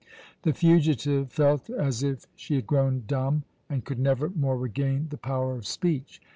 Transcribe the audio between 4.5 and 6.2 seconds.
regain the power of speech.